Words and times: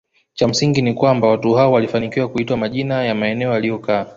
Cha 0.33 0.47
msingi 0.47 0.81
ni 0.81 0.93
kwamba 0.93 1.27
watu 1.27 1.53
hao 1.53 1.71
walifanikiwa 1.71 2.27
kuitwa 2.27 2.57
majina 2.57 3.03
ya 3.03 3.15
maeneo 3.15 3.49
waliyokaa 3.49 4.05